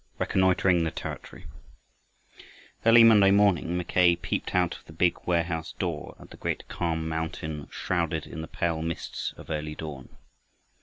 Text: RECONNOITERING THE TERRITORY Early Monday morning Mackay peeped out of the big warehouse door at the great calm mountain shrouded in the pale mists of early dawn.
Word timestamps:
RECONNOITERING 0.17 0.83
THE 0.83 0.89
TERRITORY 0.89 1.45
Early 2.87 3.03
Monday 3.03 3.29
morning 3.29 3.77
Mackay 3.77 4.15
peeped 4.15 4.55
out 4.55 4.75
of 4.75 4.85
the 4.85 4.93
big 4.93 5.15
warehouse 5.27 5.75
door 5.77 6.15
at 6.19 6.31
the 6.31 6.37
great 6.37 6.67
calm 6.67 7.07
mountain 7.07 7.67
shrouded 7.69 8.25
in 8.25 8.41
the 8.41 8.47
pale 8.47 8.81
mists 8.81 9.31
of 9.37 9.51
early 9.51 9.75
dawn. 9.75 10.09